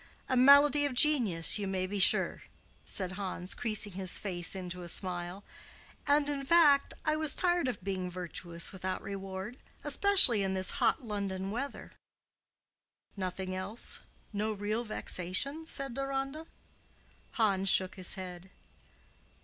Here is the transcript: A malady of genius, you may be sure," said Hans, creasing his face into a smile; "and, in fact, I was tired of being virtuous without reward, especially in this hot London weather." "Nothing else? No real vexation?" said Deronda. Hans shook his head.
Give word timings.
A 0.27 0.35
malady 0.35 0.83
of 0.87 0.95
genius, 0.95 1.59
you 1.59 1.67
may 1.67 1.85
be 1.85 1.99
sure," 1.99 2.41
said 2.87 3.11
Hans, 3.11 3.53
creasing 3.53 3.91
his 3.91 4.17
face 4.17 4.55
into 4.55 4.81
a 4.81 4.87
smile; 4.87 5.43
"and, 6.07 6.27
in 6.27 6.43
fact, 6.43 6.95
I 7.05 7.15
was 7.15 7.35
tired 7.35 7.67
of 7.67 7.83
being 7.83 8.09
virtuous 8.09 8.71
without 8.71 9.03
reward, 9.03 9.59
especially 9.83 10.41
in 10.41 10.55
this 10.55 10.71
hot 10.81 11.03
London 11.07 11.51
weather." 11.51 11.91
"Nothing 13.15 13.53
else? 13.53 13.99
No 14.33 14.53
real 14.53 14.83
vexation?" 14.83 15.67
said 15.67 15.93
Deronda. 15.93 16.47
Hans 17.33 17.69
shook 17.69 17.93
his 17.93 18.15
head. 18.15 18.49